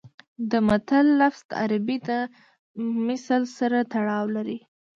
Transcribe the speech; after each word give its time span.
د 0.51 0.51
متل 0.67 1.05
لفظ 1.21 1.41
د 1.49 1.51
عربي 1.61 1.97
د 2.07 2.09
مثل 3.09 3.41
سره 3.57 3.77
تړاو 3.93 4.25
لري 4.35 4.59